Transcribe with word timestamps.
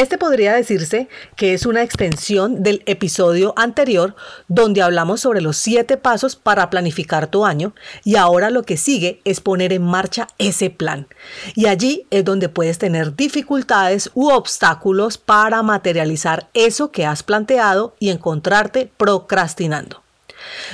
Este 0.00 0.16
podría 0.16 0.54
decirse 0.54 1.10
que 1.36 1.52
es 1.52 1.66
una 1.66 1.82
extensión 1.82 2.62
del 2.62 2.82
episodio 2.86 3.52
anterior 3.58 4.16
donde 4.48 4.80
hablamos 4.80 5.20
sobre 5.20 5.42
los 5.42 5.58
siete 5.58 5.98
pasos 5.98 6.36
para 6.36 6.70
planificar 6.70 7.26
tu 7.26 7.44
año 7.44 7.74
y 8.02 8.16
ahora 8.16 8.48
lo 8.48 8.62
que 8.62 8.78
sigue 8.78 9.20
es 9.26 9.42
poner 9.42 9.74
en 9.74 9.82
marcha 9.82 10.28
ese 10.38 10.70
plan. 10.70 11.06
Y 11.54 11.66
allí 11.66 12.06
es 12.08 12.24
donde 12.24 12.48
puedes 12.48 12.78
tener 12.78 13.14
dificultades 13.14 14.10
u 14.14 14.30
obstáculos 14.30 15.18
para 15.18 15.62
materializar 15.62 16.48
eso 16.54 16.90
que 16.92 17.04
has 17.04 17.22
planteado 17.22 17.94
y 17.98 18.08
encontrarte 18.08 18.90
procrastinando. 18.96 20.02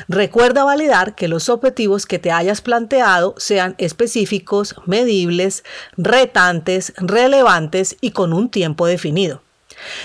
Recuerda 0.09 0.65
validar 0.65 1.15
que 1.15 1.29
los 1.29 1.49
objetivos 1.49 2.07
que 2.07 2.19
te 2.19 2.31
hayas 2.31 2.61
planteado 2.61 3.35
sean 3.39 3.75
específicos, 3.79 4.77
medibles, 4.87 5.65
retantes, 5.97 6.93
relevantes 6.97 7.97
y 8.01 8.11
con 8.11 8.33
un 8.33 8.51
tiempo 8.51 8.87
definido. 8.87 9.43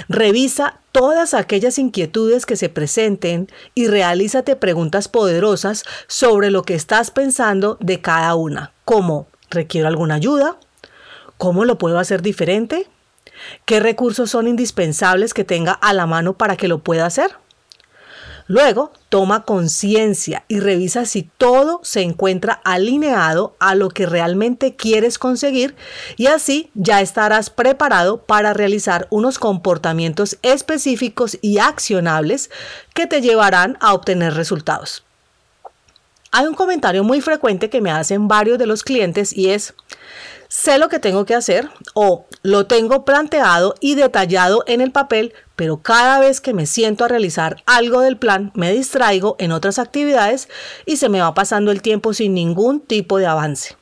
Revisa 0.10 0.80
todas 0.92 1.34
aquellas 1.34 1.78
inquietudes 1.80 2.46
que 2.46 2.58
se 2.58 2.70
presenten 2.70 3.48
y 3.74 3.88
realízate 3.88 4.56
preguntas 4.56 5.08
poderosas 5.08 5.86
sobre 6.08 6.52
lo 6.52 6.64
que 6.64 6.76
estás 6.76 7.12
pensando 7.12 7.78
de 7.80 8.02
cada 8.02 8.36
una, 8.36 8.74
como 8.86 9.28
¿requiero 9.50 9.88
alguna 9.88 10.16
ayuda? 10.16 10.58
¿Cómo 11.38 11.66
lo 11.66 11.78
puedo 11.78 12.00
hacer 12.00 12.22
diferente? 12.22 12.88
¿Qué 13.66 13.80
recursos 13.80 14.30
son 14.30 14.48
indispensables 14.48 15.34
que 15.34 15.44
tenga 15.44 15.72
a 15.72 15.94
la 15.94 16.06
mano 16.06 16.34
para 16.34 16.58
que 16.58 16.68
lo 16.68 16.80
pueda 16.80 17.06
hacer? 17.06 17.32
Luego, 18.52 18.92
toma 19.08 19.46
conciencia 19.46 20.44
y 20.50 20.60
revisa 20.60 21.06
si 21.06 21.24
todo 21.24 21.80
se 21.84 22.02
encuentra 22.02 22.60
alineado 22.66 23.56
a 23.60 23.76
lo 23.76 23.88
que 23.88 24.06
realmente 24.06 24.76
quieres 24.76 25.18
conseguir 25.18 25.74
y 26.18 26.28
así 26.28 26.70
ya 26.74 27.00
estarás 27.00 27.50
preparado 27.50 28.24
para 28.24 28.52
realizar 28.52 29.08
unos 29.10 29.40
comportamientos 29.40 30.38
específicos 30.42 31.38
y 31.42 31.60
accionables 31.60 32.52
que 32.94 33.08
te 33.08 33.22
llevarán 33.22 33.78
a 33.80 33.94
obtener 33.94 34.34
resultados. 34.34 35.06
Hay 36.32 36.46
un 36.46 36.54
comentario 36.54 37.06
muy 37.06 37.22
frecuente 37.22 37.70
que 37.70 37.80
me 37.80 37.92
hacen 37.92 38.28
varios 38.28 38.60
de 38.60 38.66
los 38.66 38.84
clientes 38.84 39.32
y 39.32 39.52
es, 39.52 39.76
sé 40.52 40.78
lo 40.78 40.90
que 40.90 41.00
tengo 41.00 41.26
que 41.26 41.34
hacer 41.34 41.70
o 41.94 42.26
lo 42.44 42.68
tengo 42.68 43.06
planteado 43.06 43.74
y 43.80 43.96
detallado 43.96 44.66
en 44.68 44.82
el 44.82 44.92
papel, 44.92 45.34
pero 45.56 45.78
cada 45.78 46.20
vez 46.20 46.42
que 46.42 46.54
me 46.54 46.66
siento 46.66 47.06
a 47.06 47.08
realizar 47.08 47.64
algo 47.66 48.02
del 48.02 48.18
plan 48.18 48.52
me 48.54 48.74
distraigo 48.74 49.38
en 49.40 49.54
otras 49.54 49.80
actividades 49.80 50.50
y 50.86 50.98
se 50.98 51.08
me 51.08 51.22
va 51.22 51.34
pasando 51.34 51.72
el 51.72 51.82
tiempo 51.82 52.14
sin 52.14 52.34
ningún 52.34 52.82
tipo 52.82 53.18
de 53.18 53.28
avance. 53.28 53.78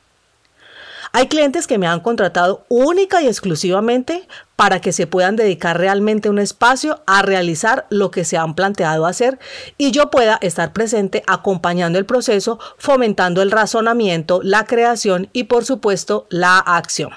Hay 1.11 1.27
clientes 1.27 1.65
que 1.65 1.79
me 1.79 1.87
han 1.87 2.01
contratado 2.01 2.65
única 2.69 3.21
y 3.21 3.27
exclusivamente 3.27 4.27
para 4.55 4.79
que 4.79 4.91
se 4.91 5.07
puedan 5.07 5.35
dedicar 5.35 5.77
realmente 5.77 6.29
un 6.29 6.37
espacio 6.37 7.01
a 7.07 7.23
realizar 7.23 7.87
lo 7.89 8.11
que 8.11 8.25
se 8.25 8.37
han 8.37 8.53
planteado 8.53 9.07
hacer 9.07 9.39
y 9.77 9.91
yo 9.91 10.11
pueda 10.11 10.37
estar 10.41 10.71
presente 10.71 11.23
acompañando 11.25 11.97
el 11.97 12.05
proceso, 12.05 12.59
fomentando 12.77 13.41
el 13.41 13.49
razonamiento, 13.49 14.41
la 14.43 14.65
creación 14.65 15.29
y 15.33 15.45
por 15.45 15.65
supuesto 15.65 16.27
la 16.29 16.59
acción. 16.59 17.11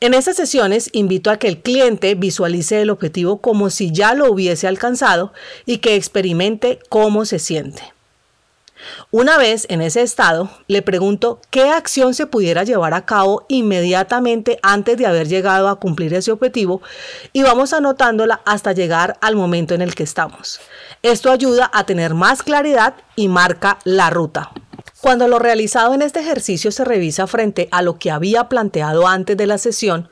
En 0.00 0.14
estas 0.14 0.36
sesiones 0.36 0.90
invito 0.92 1.30
a 1.30 1.38
que 1.38 1.48
el 1.48 1.62
cliente 1.62 2.14
visualice 2.14 2.80
el 2.80 2.90
objetivo 2.90 3.40
como 3.40 3.70
si 3.70 3.92
ya 3.92 4.14
lo 4.14 4.30
hubiese 4.30 4.66
alcanzado 4.66 5.32
y 5.64 5.78
que 5.78 5.96
experimente 5.96 6.78
cómo 6.88 7.24
se 7.24 7.38
siente. 7.38 7.95
Una 9.10 9.38
vez 9.38 9.66
en 9.70 9.82
ese 9.82 10.02
estado, 10.02 10.50
le 10.68 10.82
pregunto 10.82 11.40
qué 11.50 11.70
acción 11.70 12.14
se 12.14 12.26
pudiera 12.26 12.64
llevar 12.64 12.94
a 12.94 13.04
cabo 13.04 13.46
inmediatamente 13.48 14.58
antes 14.62 14.96
de 14.96 15.06
haber 15.06 15.28
llegado 15.28 15.68
a 15.68 15.80
cumplir 15.80 16.14
ese 16.14 16.32
objetivo 16.32 16.82
y 17.32 17.42
vamos 17.42 17.72
anotándola 17.72 18.40
hasta 18.44 18.72
llegar 18.72 19.16
al 19.20 19.36
momento 19.36 19.74
en 19.74 19.82
el 19.82 19.94
que 19.94 20.02
estamos. 20.02 20.60
Esto 21.02 21.30
ayuda 21.30 21.70
a 21.72 21.84
tener 21.84 22.14
más 22.14 22.42
claridad 22.42 22.94
y 23.14 23.28
marca 23.28 23.78
la 23.84 24.10
ruta. 24.10 24.52
Cuando 25.02 25.28
lo 25.28 25.38
realizado 25.38 25.92
en 25.92 26.00
este 26.00 26.20
ejercicio 26.20 26.72
se 26.72 26.82
revisa 26.84 27.26
frente 27.26 27.68
a 27.70 27.82
lo 27.82 27.98
que 27.98 28.10
había 28.10 28.48
planteado 28.48 29.06
antes 29.06 29.36
de 29.36 29.46
la 29.46 29.58
sesión, 29.58 30.08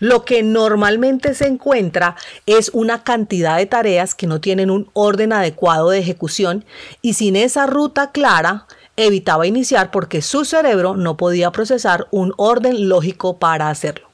lo 0.00 0.24
que 0.24 0.42
normalmente 0.42 1.34
se 1.34 1.46
encuentra 1.46 2.16
es 2.44 2.68
una 2.74 3.04
cantidad 3.04 3.56
de 3.56 3.66
tareas 3.66 4.16
que 4.16 4.26
no 4.26 4.40
tienen 4.40 4.70
un 4.70 4.90
orden 4.92 5.32
adecuado 5.32 5.90
de 5.90 6.00
ejecución 6.00 6.64
y 7.00 7.14
sin 7.14 7.36
esa 7.36 7.66
ruta 7.66 8.10
clara 8.10 8.66
evitaba 8.96 9.46
iniciar 9.46 9.92
porque 9.92 10.20
su 10.20 10.44
cerebro 10.44 10.96
no 10.96 11.16
podía 11.16 11.52
procesar 11.52 12.08
un 12.10 12.34
orden 12.36 12.88
lógico 12.88 13.38
para 13.38 13.70
hacerlo. 13.70 14.13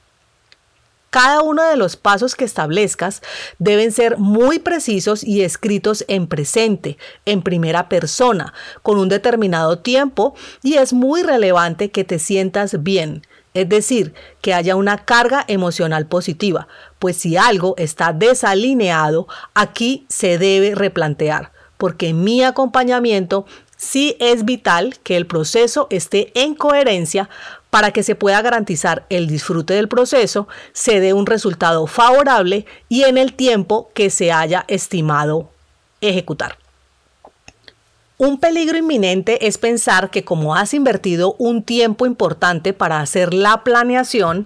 Cada 1.11 1.41
uno 1.41 1.61
de 1.63 1.75
los 1.75 1.97
pasos 1.97 2.35
que 2.35 2.45
establezcas 2.45 3.21
deben 3.59 3.91
ser 3.91 4.17
muy 4.17 4.59
precisos 4.59 5.25
y 5.25 5.41
escritos 5.41 6.05
en 6.07 6.25
presente, 6.25 6.97
en 7.25 7.41
primera 7.41 7.89
persona, 7.89 8.53
con 8.81 8.97
un 8.97 9.09
determinado 9.09 9.79
tiempo 9.79 10.35
y 10.63 10.75
es 10.75 10.93
muy 10.93 11.21
relevante 11.21 11.91
que 11.91 12.05
te 12.05 12.17
sientas 12.17 12.81
bien, 12.81 13.23
es 13.53 13.67
decir, 13.67 14.13
que 14.39 14.53
haya 14.53 14.77
una 14.77 15.03
carga 15.03 15.43
emocional 15.49 16.05
positiva, 16.05 16.69
pues 16.97 17.17
si 17.17 17.35
algo 17.35 17.75
está 17.77 18.13
desalineado, 18.13 19.27
aquí 19.53 20.05
se 20.07 20.37
debe 20.37 20.75
replantear, 20.75 21.51
porque 21.77 22.13
mi 22.13 22.41
acompañamiento 22.41 23.45
sí 23.75 24.15
es 24.21 24.45
vital 24.45 24.95
que 25.03 25.17
el 25.17 25.27
proceso 25.27 25.87
esté 25.89 26.31
en 26.41 26.55
coherencia 26.55 27.29
para 27.71 27.91
que 27.91 28.03
se 28.03 28.15
pueda 28.15 28.41
garantizar 28.43 29.05
el 29.09 29.27
disfrute 29.27 29.73
del 29.73 29.87
proceso, 29.87 30.47
se 30.73 30.99
dé 30.99 31.13
un 31.13 31.25
resultado 31.25 31.87
favorable 31.87 32.67
y 32.89 33.03
en 33.03 33.17
el 33.17 33.33
tiempo 33.33 33.89
que 33.95 34.11
se 34.11 34.31
haya 34.31 34.65
estimado 34.67 35.49
ejecutar. 36.01 36.57
Un 38.17 38.39
peligro 38.39 38.77
inminente 38.77 39.47
es 39.47 39.57
pensar 39.57 40.11
que 40.11 40.23
como 40.23 40.55
has 40.55 40.75
invertido 40.75 41.33
un 41.39 41.63
tiempo 41.63 42.05
importante 42.05 42.73
para 42.73 42.99
hacer 42.99 43.33
la 43.33 43.63
planeación, 43.63 44.45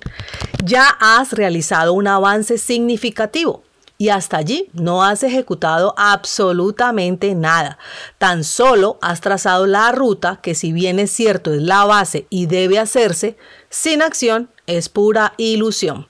ya 0.64 0.88
has 1.02 1.34
realizado 1.34 1.92
un 1.92 2.08
avance 2.08 2.58
significativo 2.58 3.65
y 3.98 4.10
hasta 4.10 4.38
allí 4.38 4.70
no 4.74 5.04
has 5.04 5.24
ejecutado 5.24 5.94
absolutamente 5.98 7.34
nada. 7.36 7.78
Tan 8.18 8.44
solo 8.44 8.98
has 9.02 9.22
trazado 9.22 9.66
la 9.66 9.92
ruta 9.92 10.40
que 10.42 10.56
si 10.56 10.74
bien 10.74 11.00
es 11.00 11.12
cierto 11.12 11.54
es 11.54 11.62
la 11.62 11.86
base 11.86 12.28
y 12.30 12.48
debe 12.48 12.80
hacerse, 12.80 13.38
sin 13.70 14.02
acción 14.02 14.50
es 14.68 14.90
pura 14.90 15.34
ilusión. 15.38 16.08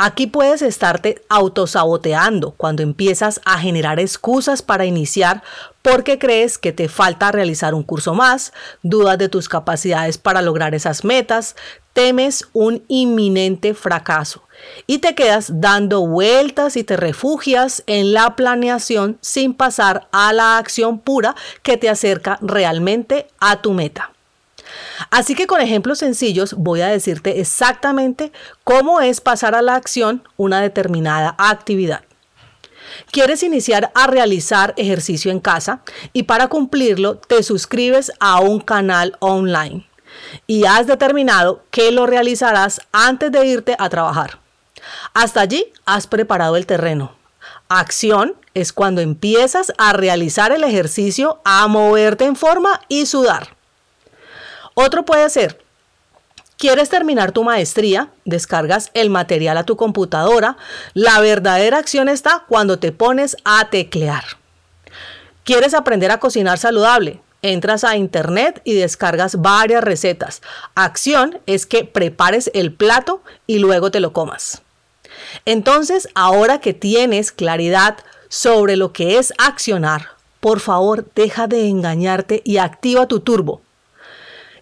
Aquí 0.00 0.28
puedes 0.28 0.62
estarte 0.62 1.24
autosaboteando 1.28 2.52
cuando 2.52 2.84
empiezas 2.84 3.40
a 3.44 3.58
generar 3.58 3.98
excusas 3.98 4.62
para 4.62 4.84
iniciar 4.84 5.42
porque 5.82 6.20
crees 6.20 6.56
que 6.56 6.72
te 6.72 6.88
falta 6.88 7.32
realizar 7.32 7.74
un 7.74 7.82
curso 7.82 8.14
más, 8.14 8.52
dudas 8.84 9.18
de 9.18 9.28
tus 9.28 9.48
capacidades 9.48 10.16
para 10.16 10.40
lograr 10.40 10.72
esas 10.76 11.04
metas, 11.04 11.56
temes 11.98 12.44
un 12.52 12.84
inminente 12.86 13.74
fracaso 13.74 14.44
y 14.86 14.98
te 14.98 15.16
quedas 15.16 15.60
dando 15.60 16.06
vueltas 16.06 16.76
y 16.76 16.84
te 16.84 16.96
refugias 16.96 17.82
en 17.88 18.12
la 18.12 18.36
planeación 18.36 19.18
sin 19.20 19.52
pasar 19.52 20.06
a 20.12 20.32
la 20.32 20.58
acción 20.58 21.00
pura 21.00 21.34
que 21.64 21.76
te 21.76 21.88
acerca 21.88 22.38
realmente 22.40 23.26
a 23.40 23.62
tu 23.62 23.72
meta. 23.72 24.12
Así 25.10 25.34
que 25.34 25.48
con 25.48 25.60
ejemplos 25.60 25.98
sencillos 25.98 26.54
voy 26.56 26.82
a 26.82 26.86
decirte 26.86 27.40
exactamente 27.40 28.30
cómo 28.62 29.00
es 29.00 29.20
pasar 29.20 29.56
a 29.56 29.62
la 29.62 29.74
acción 29.74 30.22
una 30.36 30.60
determinada 30.60 31.34
actividad. 31.36 32.04
Quieres 33.10 33.42
iniciar 33.42 33.90
a 33.96 34.06
realizar 34.06 34.72
ejercicio 34.76 35.32
en 35.32 35.40
casa 35.40 35.82
y 36.12 36.22
para 36.22 36.46
cumplirlo 36.46 37.16
te 37.16 37.42
suscribes 37.42 38.12
a 38.20 38.38
un 38.38 38.60
canal 38.60 39.16
online 39.18 39.87
y 40.46 40.64
has 40.64 40.86
determinado 40.86 41.62
que 41.70 41.90
lo 41.90 42.06
realizarás 42.06 42.80
antes 42.92 43.32
de 43.32 43.46
irte 43.46 43.76
a 43.78 43.88
trabajar. 43.88 44.38
Hasta 45.14 45.40
allí 45.40 45.72
has 45.86 46.06
preparado 46.06 46.56
el 46.56 46.66
terreno. 46.66 47.12
Acción 47.68 48.34
es 48.54 48.72
cuando 48.72 49.00
empiezas 49.00 49.72
a 49.78 49.92
realizar 49.92 50.52
el 50.52 50.64
ejercicio, 50.64 51.40
a 51.44 51.66
moverte 51.68 52.24
en 52.24 52.36
forma 52.36 52.80
y 52.88 53.06
sudar. 53.06 53.56
Otro 54.74 55.04
puede 55.04 55.28
ser, 55.28 55.60
¿Quieres 56.58 56.88
terminar 56.88 57.30
tu 57.30 57.44
maestría? 57.44 58.08
Descargas 58.24 58.90
el 58.92 59.10
material 59.10 59.58
a 59.58 59.62
tu 59.62 59.76
computadora. 59.76 60.56
La 60.92 61.20
verdadera 61.20 61.78
acción 61.78 62.08
está 62.08 62.46
cuando 62.48 62.80
te 62.80 62.90
pones 62.90 63.36
a 63.44 63.70
teclear. 63.70 64.24
¿Quieres 65.44 65.72
aprender 65.72 66.10
a 66.10 66.18
cocinar 66.18 66.58
saludable? 66.58 67.20
Entras 67.42 67.84
a 67.84 67.96
internet 67.96 68.60
y 68.64 68.74
descargas 68.74 69.40
varias 69.40 69.84
recetas. 69.84 70.42
Acción 70.74 71.38
es 71.46 71.66
que 71.66 71.84
prepares 71.84 72.50
el 72.52 72.72
plato 72.72 73.22
y 73.46 73.58
luego 73.58 73.90
te 73.90 74.00
lo 74.00 74.12
comas. 74.12 74.62
Entonces, 75.44 76.08
ahora 76.14 76.60
que 76.60 76.74
tienes 76.74 77.30
claridad 77.30 77.98
sobre 78.28 78.76
lo 78.76 78.92
que 78.92 79.18
es 79.18 79.32
accionar, 79.38 80.08
por 80.40 80.60
favor, 80.60 81.06
deja 81.14 81.46
de 81.46 81.68
engañarte 81.68 82.42
y 82.44 82.58
activa 82.58 83.06
tu 83.06 83.20
turbo. 83.20 83.60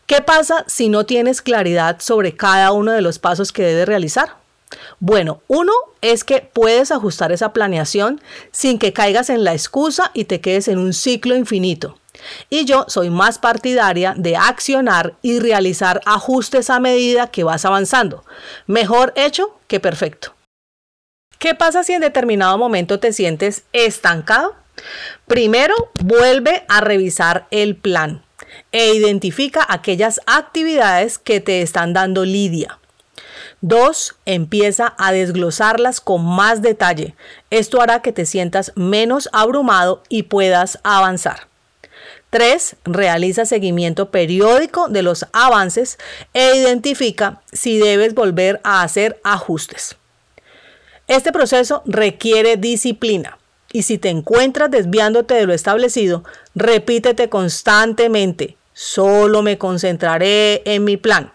¿Qué 0.06 0.20
pasa 0.20 0.64
si 0.69 0.88
no 0.88 1.05
tienes 1.05 1.43
claridad 1.43 1.96
sobre 2.00 2.37
cada 2.37 2.73
uno 2.73 2.93
de 2.93 3.00
los 3.00 3.19
pasos 3.19 3.52
que 3.52 3.64
debes 3.64 3.88
realizar? 3.88 4.37
Bueno, 5.00 5.40
uno 5.49 5.73
es 6.00 6.25
que 6.25 6.49
puedes 6.52 6.93
ajustar 6.93 7.32
esa 7.32 7.52
planeación 7.52 8.20
sin 8.52 8.78
que 8.78 8.93
caigas 8.93 9.31
en 9.31 9.44
la 9.44 9.52
excusa 9.52 10.11
y 10.14 10.25
te 10.25 10.40
quedes 10.40 10.69
en 10.69 10.78
un 10.78 10.93
ciclo 10.93 11.37
infinito. 11.37 11.99
Y 12.51 12.65
yo 12.65 12.85
soy 12.89 13.11
más 13.11 13.39
partidaria 13.39 14.15
de 14.17 14.37
accionar 14.37 15.15
y 15.23 15.39
realizar 15.39 16.01
ajustes 16.05 16.71
a 16.71 16.81
medida 16.81 17.31
que 17.31 17.45
vas 17.45 17.65
avanzando. 17.65 18.25
Mejor 18.67 19.13
hecho 19.17 19.59
que 19.69 19.81
perfecto. 19.81 20.35
¿Qué 21.39 21.55
pasa 21.55 21.85
si 21.85 21.93
en 21.93 22.01
determinado 22.01 22.57
momento 22.57 22.99
te 22.99 23.13
sientes 23.13 23.65
estancado? 23.73 24.55
Primero, 25.27 25.75
vuelve 26.03 26.65
a 26.69 26.81
revisar 26.81 27.47
el 27.51 27.77
plan 27.77 28.25
e 28.73 28.95
identifica 28.95 29.65
aquellas 29.69 30.21
actividades 30.27 31.19
que 31.19 31.41
te 31.41 31.62
están 31.62 31.93
dando 31.93 32.25
lidia. 32.25 32.79
2. 33.61 34.17
Empieza 34.27 34.95
a 34.99 35.12
desglosarlas 35.12 36.01
con 36.01 36.25
más 36.25 36.62
detalle. 36.62 37.17
Esto 37.51 37.81
hará 37.81 38.03
que 38.03 38.12
te 38.12 38.27
sientas 38.27 38.73
menos 38.77 39.29
abrumado 39.33 40.03
y 40.09 40.25
puedas 40.25 40.79
avanzar. 40.85 41.49
3. 42.31 42.76
Realiza 42.84 43.44
seguimiento 43.44 44.11
periódico 44.11 44.88
de 44.88 45.02
los 45.02 45.26
avances 45.32 45.99
e 46.34 46.56
identifica 46.56 47.40
si 47.52 47.78
debes 47.78 48.14
volver 48.14 48.61
a 48.64 48.82
hacer 48.82 49.20
ajustes. 49.25 49.96
Este 51.08 51.32
proceso 51.32 51.82
requiere 51.87 52.56
disciplina. 52.56 53.38
Y 53.73 53.82
si 53.82 53.99
te 53.99 54.08
encuentras 54.08 54.70
desviándote 54.70 55.34
de 55.34 55.46
lo 55.46 55.52
establecido, 55.52 56.25
repítete 56.55 57.28
constantemente, 57.28 58.56
solo 58.73 59.43
me 59.43 59.58
concentraré 59.58 60.62
en 60.64 60.84
mi 60.84 60.96
plan. 60.96 61.32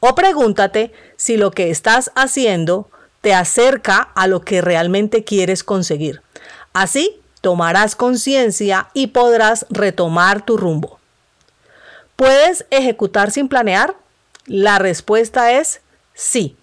O 0.00 0.14
pregúntate 0.14 0.92
si 1.16 1.36
lo 1.36 1.50
que 1.50 1.70
estás 1.70 2.10
haciendo 2.14 2.88
te 3.20 3.34
acerca 3.34 3.98
a 4.14 4.26
lo 4.28 4.42
que 4.42 4.60
realmente 4.60 5.24
quieres 5.24 5.64
conseguir. 5.64 6.22
Así 6.72 7.20
tomarás 7.46 7.94
conciencia 7.94 8.88
y 8.92 9.06
podrás 9.06 9.66
retomar 9.70 10.44
tu 10.44 10.56
rumbo. 10.56 10.98
¿Puedes 12.16 12.66
ejecutar 12.70 13.30
sin 13.30 13.46
planear? 13.46 13.94
La 14.46 14.80
respuesta 14.80 15.52
es 15.52 15.80
sí 16.12 16.56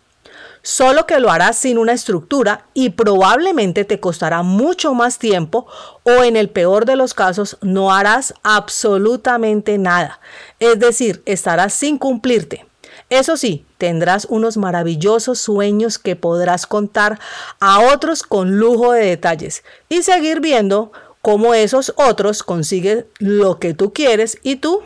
solo 0.62 1.06
que 1.06 1.22
lo 1.22 1.32
harás 1.32 1.58
sin 1.58 1.78
una 1.78 1.94
estructura 1.94 2.66
y 2.74 2.90
probablemente 2.90 3.86
te 3.86 4.02
costará 4.02 4.44
mucho 4.44 4.94
más 4.94 5.20
tiempo 5.20 5.68
o 6.04 6.24
en 6.24 6.36
el 6.36 6.50
peor 6.50 6.84
de 6.84 6.98
los 6.98 7.14
casos 7.14 7.58
no 7.62 7.94
harás 7.94 8.34
absolutamente 8.44 9.78
nada. 9.78 10.20
Es 10.60 10.80
decir, 10.80 11.24
estarás 11.26 11.74
sin 11.74 11.98
cumplirte. 11.98 12.66
Eso 13.14 13.38
sí, 13.38 13.64
tendrás 13.78 14.26
unos 14.26 14.58
maravillosos 14.58 15.38
sueños 15.38 16.00
que 16.00 16.16
podrás 16.16 16.66
contar 16.66 17.20
a 17.60 17.80
otros 17.80 18.24
con 18.24 18.58
lujo 18.58 18.92
de 18.92 19.06
detalles 19.06 19.64
y 19.88 20.02
seguir 20.02 20.40
viendo 20.40 20.92
cómo 21.22 21.54
esos 21.54 21.94
otros 21.96 22.42
consiguen 22.42 23.06
lo 23.20 23.60
que 23.60 23.76
tú 23.76 23.94
quieres 23.94 24.40
y 24.42 24.56
tú, 24.56 24.82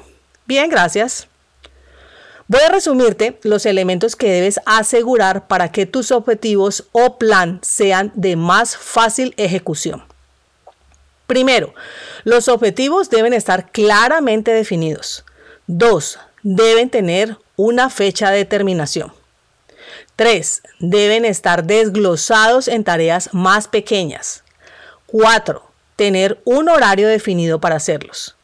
bien, 0.45 0.69
gracias. 0.69 1.29
Voy 2.49 2.59
a 2.59 2.69
resumirte 2.69 3.39
los 3.43 3.65
elementos 3.65 4.17
que 4.17 4.29
debes 4.29 4.59
asegurar 4.65 5.47
para 5.47 5.71
que 5.71 5.85
tus 5.85 6.11
objetivos 6.11 6.89
o 6.91 7.17
plan 7.17 7.61
sean 7.61 8.11
de 8.13 8.35
más 8.35 8.75
fácil 8.75 9.35
ejecución. 9.37 10.03
Primero, 11.27 11.73
los 12.25 12.49
objetivos 12.49 13.09
deben 13.09 13.31
estar 13.31 13.71
claramente 13.71 14.51
definidos. 14.51 15.23
Dos, 15.65 16.19
deben 16.43 16.89
tener 16.89 17.37
una 17.57 17.89
fecha 17.89 18.31
de 18.31 18.45
terminación. 18.45 19.11
Tres, 20.15 20.63
deben 20.79 21.25
estar 21.25 21.65
desglosados 21.65 22.69
en 22.69 22.85
tareas 22.85 23.33
más 23.33 23.67
pequeñas. 23.67 24.45
Cuatro, 25.05 25.69
tener 25.97 26.41
un 26.45 26.69
horario 26.69 27.09
definido 27.09 27.59
para 27.59 27.75
hacerlos. 27.75 28.37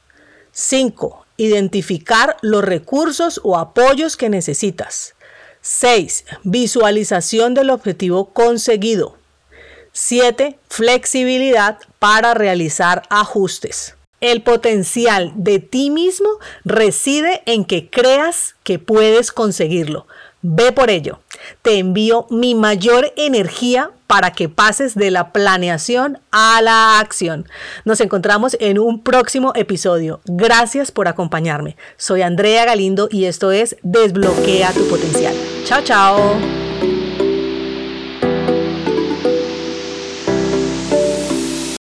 Cinco, 0.51 1.23
Identificar 1.37 2.37
los 2.41 2.63
recursos 2.63 3.41
o 3.43 3.57
apoyos 3.57 4.17
que 4.17 4.29
necesitas. 4.29 5.15
6. 5.61 6.25
Visualización 6.43 7.55
del 7.55 7.71
objetivo 7.71 8.33
conseguido. 8.33 9.17
7. 9.93 10.59
Flexibilidad 10.69 11.79
para 11.97 12.35
realizar 12.35 13.03
ajustes. 13.09 13.95
El 14.23 14.41
potencial 14.41 15.33
de 15.35 15.59
ti 15.59 15.89
mismo 15.89 16.29
reside 16.63 17.43
en 17.45 17.65
que 17.65 17.89
creas 17.89 18.55
que 18.63 18.79
puedes 18.79 19.33
conseguirlo. 19.33 20.07
Ve 20.41 20.71
por 20.71 20.89
ello. 20.89 21.19
Te 21.61 21.77
envío 21.77 22.25
mi 22.29 22.55
mayor 22.55 23.11
energía 23.17 23.91
para 24.07 24.31
que 24.31 24.47
pases 24.47 24.95
de 24.95 25.11
la 25.11 25.33
planeación 25.33 26.19
a 26.31 26.61
la 26.61 26.99
acción. 26.99 27.49
Nos 27.83 27.99
encontramos 27.99 28.55
en 28.61 28.79
un 28.79 29.03
próximo 29.03 29.51
episodio. 29.55 30.21
Gracias 30.23 30.93
por 30.93 31.09
acompañarme. 31.09 31.75
Soy 31.97 32.21
Andrea 32.21 32.63
Galindo 32.63 33.09
y 33.11 33.25
esto 33.25 33.51
es 33.51 33.75
Desbloquea 33.83 34.71
tu 34.71 34.87
potencial. 34.87 35.35
Chao, 35.65 35.81
chao. 35.83 36.62